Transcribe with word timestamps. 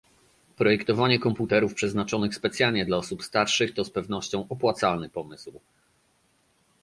Projektowanie 0.57 1.19
komputerów 1.19 1.73
przeznaczonych 1.73 2.35
specjalnie 2.35 2.85
dla 2.85 2.97
osób 2.97 3.23
starszych 3.23 3.73
to 3.73 3.85
z 3.85 3.89
pewnością 3.91 4.45
opłacalny 4.49 5.09
pomysł 5.09 5.59